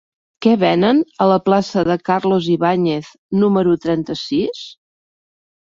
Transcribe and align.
Què 0.43 0.53
venen 0.61 1.01
a 1.25 1.27
la 1.31 1.35
plaça 1.49 1.83
de 1.89 1.99
Carlos 2.11 2.47
Ibáñez 2.55 3.13
número 3.45 3.77
trenta-sis? 3.87 4.65